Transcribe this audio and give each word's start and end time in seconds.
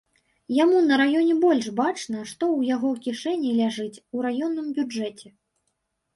Яму 0.63 0.77
на 0.85 0.95
раёне 1.01 1.35
больш 1.43 1.65
бачна, 1.81 2.23
што 2.31 2.43
ў 2.57 2.73
яго 2.75 2.89
кішэні 3.05 3.49
ляжыць, 3.61 4.01
у 4.19 4.27
раённым 4.29 4.67
бюджэце. 4.81 5.27